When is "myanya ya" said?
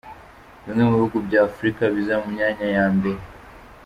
2.33-2.85